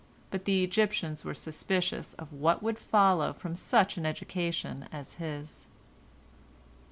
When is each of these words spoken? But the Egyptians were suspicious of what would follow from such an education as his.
But 0.31 0.45
the 0.45 0.63
Egyptians 0.63 1.23
were 1.23 1.35
suspicious 1.35 2.15
of 2.15 2.33
what 2.33 2.63
would 2.63 2.79
follow 2.79 3.33
from 3.33 3.55
such 3.55 3.97
an 3.97 4.05
education 4.07 4.87
as 4.91 5.13
his. 5.21 5.67